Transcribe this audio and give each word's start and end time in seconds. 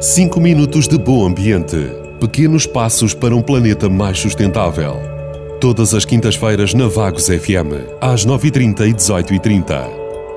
5 0.00 0.40
minutos 0.40 0.88
de 0.88 0.98
bom 0.98 1.26
ambiente. 1.26 1.76
Pequenos 2.20 2.66
passos 2.66 3.14
para 3.14 3.34
um 3.36 3.40
planeta 3.40 3.88
mais 3.88 4.18
sustentável. 4.18 4.96
Todas 5.60 5.94
as 5.94 6.04
quintas-feiras 6.04 6.74
na 6.74 6.88
Vagos 6.88 7.26
FM, 7.26 8.00
às 8.00 8.26
9h30 8.26 8.88
e 8.88 8.92
18h30. 8.92 9.88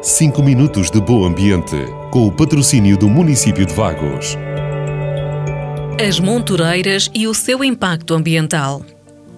5 0.02 0.44
minutos 0.44 0.92
de 0.92 1.02
bom 1.02 1.26
ambiente, 1.26 1.78
com 2.12 2.28
o 2.28 2.32
patrocínio 2.32 2.98
do 2.98 3.10
município 3.10 3.66
de 3.66 3.74
Vagos. 3.74 4.38
As 6.00 6.20
montureiras 6.20 7.10
e 7.14 7.28
o 7.28 7.34
seu 7.34 7.64
impacto 7.64 8.14
ambiental. 8.14 8.84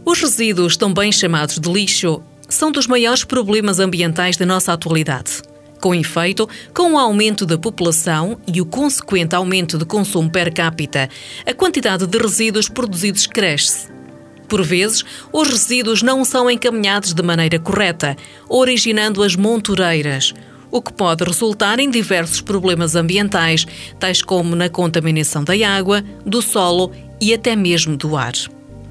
Os 0.03 0.21
resíduos, 0.21 0.75
também 0.75 1.11
chamados 1.11 1.57
de 1.57 1.71
lixo, 1.71 2.21
são 2.49 2.71
dos 2.71 2.85
maiores 2.85 3.23
problemas 3.23 3.79
ambientais 3.79 4.35
da 4.35 4.45
nossa 4.45 4.73
atualidade. 4.73 5.41
Com 5.81 5.93
efeito, 5.93 6.49
com 6.73 6.93
o 6.93 6.97
aumento 6.97 7.45
da 7.45 7.57
população 7.57 8.39
e 8.51 8.59
o 8.59 8.65
consequente 8.65 9.35
aumento 9.35 9.77
de 9.77 9.85
consumo 9.85 10.29
per 10.29 10.53
capita, 10.53 11.09
a 11.45 11.53
quantidade 11.53 12.07
de 12.07 12.17
resíduos 12.17 12.67
produzidos 12.67 13.27
cresce. 13.27 13.87
Por 14.47 14.63
vezes, 14.63 15.03
os 15.31 15.47
resíduos 15.49 16.01
não 16.01 16.23
são 16.23 16.49
encaminhados 16.49 17.13
de 17.13 17.21
maneira 17.21 17.59
correta, 17.59 18.15
originando 18.47 19.21
as 19.21 19.35
montureiras, 19.35 20.33
o 20.71 20.81
que 20.81 20.93
pode 20.93 21.23
resultar 21.23 21.79
em 21.79 21.89
diversos 21.89 22.41
problemas 22.41 22.95
ambientais, 22.95 23.65
tais 23.99 24.21
como 24.21 24.55
na 24.55 24.69
contaminação 24.69 25.43
da 25.43 25.53
água, 25.67 26.03
do 26.25 26.41
solo 26.41 26.91
e 27.21 27.33
até 27.33 27.55
mesmo 27.55 27.95
do 27.97 28.15
ar. 28.15 28.33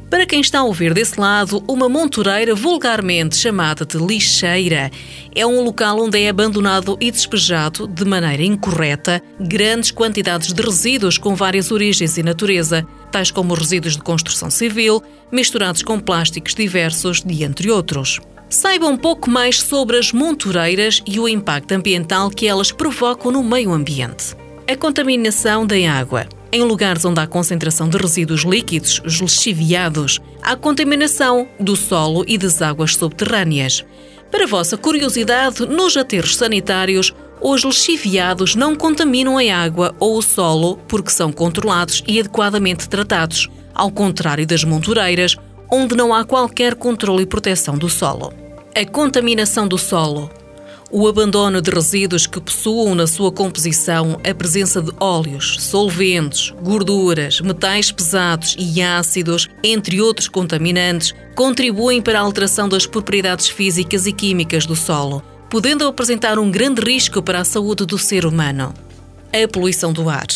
Para 0.09 0.24
quem 0.24 0.41
está 0.41 0.60
a 0.60 0.65
ouvir 0.65 0.95
desse 0.95 1.19
lado, 1.19 1.65
uma 1.66 1.88
montureira, 1.88 2.55
vulgarmente 2.55 3.37
chamada 3.37 3.84
de 3.84 3.98
lixeira, 3.98 4.88
é 5.34 5.45
um 5.45 5.64
local 5.64 6.01
onde 6.01 6.23
é 6.23 6.28
abandonado 6.28 6.97
e 7.01 7.10
despejado, 7.10 7.88
de 7.88 8.05
maneira 8.05 8.45
incorreta, 8.45 9.20
grandes 9.41 9.91
quantidades 9.91 10.52
de 10.52 10.62
resíduos 10.62 11.19
com 11.19 11.34
várias 11.34 11.73
origens 11.73 12.17
e 12.17 12.22
natureza, 12.22 12.86
tais 13.11 13.33
como 13.33 13.53
resíduos 13.53 13.97
de 13.97 14.03
construção 14.03 14.48
civil, 14.48 15.03
misturados 15.33 15.83
com 15.83 15.98
plásticos 15.98 16.55
diversos, 16.55 17.20
de 17.20 17.42
entre 17.42 17.69
outros. 17.69 18.20
Saiba 18.48 18.86
um 18.86 18.97
pouco 18.97 19.28
mais 19.28 19.61
sobre 19.61 19.98
as 19.98 20.12
montureiras 20.12 21.02
e 21.05 21.19
o 21.19 21.28
impacto 21.28 21.73
ambiental 21.73 22.30
que 22.30 22.47
elas 22.47 22.70
provocam 22.70 23.33
no 23.33 23.42
meio 23.42 23.73
ambiente. 23.73 24.36
A 24.70 24.77
contaminação 24.77 25.67
da 25.67 25.77
água. 25.91 26.28
Em 26.56 26.62
lugares 26.62 27.04
onde 27.04 27.20
há 27.20 27.26
concentração 27.26 27.86
de 27.86 27.98
resíduos 27.98 28.40
líquidos, 28.40 29.02
os 29.04 29.16
lixiviados, 29.16 30.22
há 30.42 30.56
contaminação 30.56 31.46
do 31.60 31.76
solo 31.76 32.24
e 32.26 32.38
das 32.38 32.62
águas 32.62 32.94
subterrâneas. 32.94 33.84
Para 34.30 34.46
vossa 34.46 34.74
curiosidade, 34.74 35.66
nos 35.66 35.98
aterros 35.98 36.34
sanitários, 36.34 37.14
os 37.42 37.62
lixiviados 37.62 38.54
não 38.54 38.74
contaminam 38.74 39.36
a 39.36 39.54
água 39.54 39.94
ou 40.00 40.16
o 40.16 40.22
solo 40.22 40.78
porque 40.88 41.10
são 41.10 41.30
controlados 41.30 42.02
e 42.08 42.18
adequadamente 42.18 42.88
tratados, 42.88 43.50
ao 43.74 43.90
contrário 43.90 44.46
das 44.46 44.64
montureiras, 44.64 45.36
onde 45.70 45.94
não 45.94 46.14
há 46.14 46.24
qualquer 46.24 46.74
controle 46.74 47.24
e 47.24 47.27
proteção 47.27 47.77
do 47.77 47.90
solo. 47.90 48.32
A 48.74 48.82
contaminação 48.86 49.68
do 49.68 49.77
solo. 49.77 50.30
O 50.91 51.09
abandono 51.09 51.61
de 51.61 51.69
resíduos 51.69 52.29
que 52.29 52.41
possuam 52.41 52.95
na 52.95 53.09
sua 53.09 53.33
composição 53.33 54.20
a 54.23 54.33
presença 54.33 54.81
de 54.81 54.92
óleos, 55.01 55.56
solventes, 55.61 56.55
gorduras, 56.62 57.41
metais 57.41 57.91
pesados 57.91 58.55
e 58.56 58.81
ácidos, 58.81 59.48
entre 59.64 60.01
outros 60.01 60.29
contaminantes, 60.29 61.12
contribuem 61.34 62.01
para 62.01 62.20
a 62.20 62.23
alteração 62.23 62.69
das 62.69 62.87
propriedades 62.87 63.48
físicas 63.48 64.07
e 64.07 64.12
químicas 64.12 64.64
do 64.64 64.77
solo, 64.77 65.23
podendo 65.51 65.87
apresentar 65.89 66.39
um 66.39 66.51
grande 66.51 66.81
risco 66.81 67.20
para 67.20 67.41
a 67.41 67.45
saúde 67.45 67.84
do 67.84 67.98
ser 67.98 68.25
humano. 68.25 68.73
A 69.33 69.48
poluição 69.48 69.92
do 69.92 70.09
ar. 70.09 70.27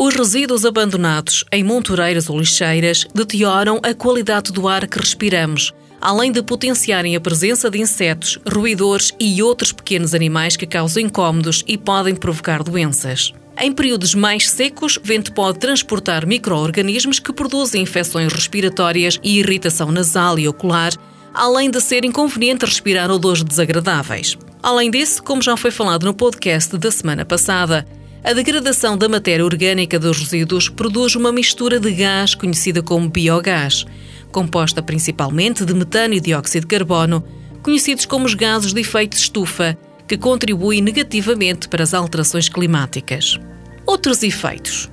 Os 0.00 0.14
resíduos 0.14 0.64
abandonados 0.64 1.42
em 1.50 1.64
montureiras 1.64 2.30
ou 2.30 2.38
lixeiras 2.38 3.04
deterioram 3.12 3.80
a 3.82 3.92
qualidade 3.92 4.52
do 4.52 4.68
ar 4.68 4.86
que 4.86 4.96
respiramos, 4.96 5.72
além 6.00 6.30
de 6.30 6.40
potenciarem 6.40 7.16
a 7.16 7.20
presença 7.20 7.68
de 7.68 7.80
insetos, 7.80 8.38
roedores 8.48 9.12
e 9.18 9.42
outros 9.42 9.72
pequenos 9.72 10.14
animais 10.14 10.56
que 10.56 10.68
causam 10.68 11.02
incômodos 11.02 11.64
e 11.66 11.76
podem 11.76 12.14
provocar 12.14 12.62
doenças. 12.62 13.32
Em 13.60 13.72
períodos 13.72 14.14
mais 14.14 14.48
secos, 14.48 15.00
vento 15.02 15.32
pode 15.32 15.58
transportar 15.58 16.24
micro-organismos 16.24 17.18
que 17.18 17.32
produzem 17.32 17.82
infecções 17.82 18.32
respiratórias 18.32 19.18
e 19.20 19.40
irritação 19.40 19.90
nasal 19.90 20.38
e 20.38 20.46
ocular, 20.46 20.92
além 21.34 21.68
de 21.72 21.80
ser 21.80 22.04
inconveniente 22.04 22.64
respirar 22.64 23.10
odores 23.10 23.42
desagradáveis. 23.42 24.38
Além 24.62 24.92
disso, 24.92 25.20
como 25.24 25.42
já 25.42 25.56
foi 25.56 25.72
falado 25.72 26.06
no 26.06 26.14
podcast 26.14 26.78
da 26.78 26.90
semana 26.92 27.24
passada, 27.24 27.84
a 28.22 28.32
degradação 28.32 28.96
da 28.96 29.08
matéria 29.08 29.44
orgânica 29.44 29.98
dos 29.98 30.18
resíduos 30.18 30.68
produz 30.68 31.14
uma 31.14 31.30
mistura 31.30 31.78
de 31.78 31.92
gás 31.92 32.34
conhecida 32.34 32.82
como 32.82 33.08
biogás, 33.08 33.86
composta 34.32 34.82
principalmente 34.82 35.64
de 35.64 35.72
metano 35.72 36.14
e 36.14 36.20
dióxido 36.20 36.62
de 36.62 36.66
carbono, 36.66 37.24
conhecidos 37.62 38.04
como 38.04 38.26
os 38.26 38.34
gases 38.34 38.72
de 38.72 38.80
efeito 38.80 39.16
estufa, 39.16 39.78
que 40.06 40.16
contribuem 40.16 40.80
negativamente 40.80 41.68
para 41.68 41.84
as 41.84 41.94
alterações 41.94 42.48
climáticas. 42.48 43.38
Outros 43.86 44.22
efeitos. 44.22 44.90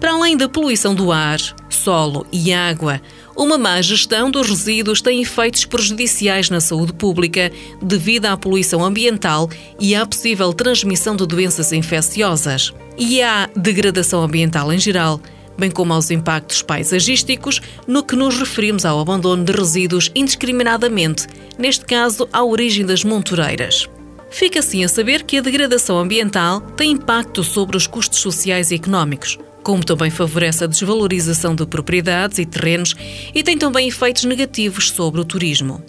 Para 0.00 0.12
além 0.12 0.36
da 0.36 0.48
poluição 0.48 0.94
do 0.94 1.12
ar, 1.12 1.38
solo 1.70 2.26
e 2.32 2.52
água, 2.52 3.00
uma 3.36 3.58
má 3.58 3.80
gestão 3.82 4.30
dos 4.30 4.48
resíduos 4.48 5.02
tem 5.02 5.20
efeitos 5.20 5.64
prejudiciais 5.66 6.48
na 6.48 6.60
saúde 6.60 6.94
pública 6.94 7.52
devido 7.82 8.26
à 8.26 8.36
poluição 8.36 8.82
ambiental 8.82 9.50
e 9.78 9.94
à 9.94 10.06
possível 10.06 10.52
transmissão 10.52 11.14
de 11.14 11.26
doenças 11.26 11.72
infecciosas. 11.72 12.72
E 12.96 13.20
à 13.20 13.48
degradação 13.54 14.22
ambiental 14.22 14.72
em 14.72 14.78
geral, 14.78 15.20
bem 15.58 15.70
como 15.70 15.92
aos 15.92 16.10
impactos 16.10 16.62
paisagísticos, 16.62 17.60
no 17.86 18.02
que 18.02 18.16
nos 18.16 18.38
referimos 18.38 18.84
ao 18.84 19.00
abandono 19.00 19.44
de 19.44 19.52
resíduos 19.52 20.10
indiscriminadamente, 20.14 21.26
neste 21.58 21.84
caso 21.84 22.28
à 22.32 22.42
origem 22.42 22.86
das 22.86 23.04
montureiras. 23.04 23.86
Fica 24.30 24.60
assim 24.60 24.84
a 24.84 24.88
saber 24.88 25.22
que 25.22 25.38
a 25.38 25.42
degradação 25.42 25.98
ambiental 25.98 26.60
tem 26.60 26.92
impacto 26.92 27.44
sobre 27.44 27.76
os 27.76 27.86
custos 27.86 28.18
sociais 28.18 28.70
e 28.70 28.74
económicos, 28.74 29.38
como 29.66 29.82
também 29.82 30.12
favorece 30.12 30.62
a 30.62 30.66
desvalorização 30.68 31.52
de 31.52 31.66
propriedades 31.66 32.38
e 32.38 32.46
terrenos 32.46 32.94
e 33.34 33.42
tem 33.42 33.58
também 33.58 33.88
efeitos 33.88 34.22
negativos 34.22 34.92
sobre 34.92 35.20
o 35.20 35.24
turismo. 35.24 35.82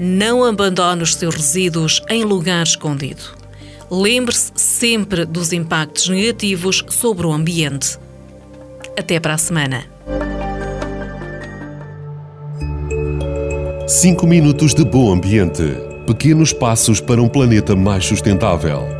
Não 0.00 0.42
abandone 0.42 1.02
os 1.02 1.14
seus 1.14 1.34
resíduos 1.34 2.00
em 2.08 2.24
lugar 2.24 2.62
escondido. 2.62 3.20
Lembre-se 3.90 4.50
sempre 4.54 5.26
dos 5.26 5.52
impactos 5.52 6.08
negativos 6.08 6.82
sobre 6.88 7.26
o 7.26 7.32
ambiente. 7.32 7.98
Até 8.98 9.20
para 9.20 9.34
a 9.34 9.38
semana. 9.38 9.84
5 13.86 14.26
minutos 14.26 14.74
de 14.74 14.86
bom 14.86 15.12
ambiente. 15.12 15.64
Pequenos 16.06 16.54
passos 16.54 16.98
para 16.98 17.20
um 17.20 17.28
planeta 17.28 17.76
mais 17.76 18.06
sustentável. 18.06 18.97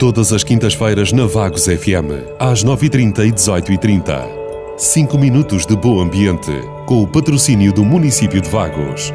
Todas 0.00 0.32
as 0.32 0.42
quintas-feiras 0.42 1.12
na 1.12 1.26
Vagos 1.26 1.66
FM, 1.66 2.24
às 2.38 2.64
9h30 2.64 3.18
e 3.18 3.32
18h30. 3.32 4.26
5 4.78 5.18
minutos 5.18 5.66
de 5.66 5.76
bom 5.76 6.00
ambiente, 6.00 6.50
com 6.86 7.02
o 7.02 7.06
patrocínio 7.06 7.70
do 7.70 7.84
município 7.84 8.40
de 8.40 8.48
Vagos. 8.48 9.12